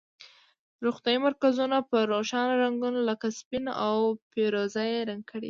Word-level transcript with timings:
روغتیایي 0.85 1.19
مرکزونه 1.27 1.77
په 1.89 1.97
روښانه 2.11 2.53
رنګونو 2.63 2.99
لکه 3.09 3.27
سپین 3.39 3.65
او 3.85 3.97
پیروزه 4.31 4.81
یي 4.91 4.99
رنګ 5.09 5.23
کړئ. 5.29 5.39